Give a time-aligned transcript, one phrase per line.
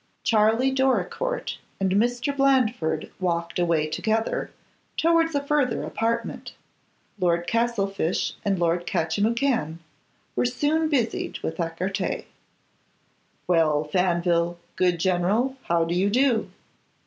[0.23, 2.35] Charley Doricourt and Mr.
[2.35, 4.49] Blandford walked away together,
[4.97, 6.55] towards a further apartment.
[7.19, 9.77] Lord Castlefyshe and Lord Catchimwhocan
[10.35, 12.25] were soon busied with écarté.
[13.45, 16.49] 'Well, Faneville, good general, how do you do?